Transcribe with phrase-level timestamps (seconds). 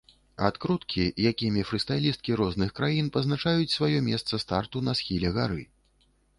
[0.45, 5.63] Адкруткі, якімі фрыстайлісткі розных краін пазначаюць сваё месца старту на схіле гары.